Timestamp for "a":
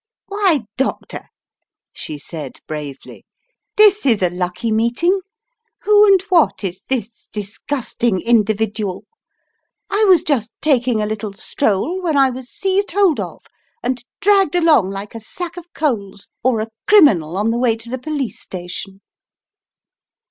4.23-4.31, 11.03-11.05, 15.13-15.19, 16.61-16.69